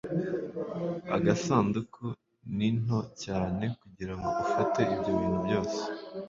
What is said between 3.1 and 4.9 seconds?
cyane kugirango ufate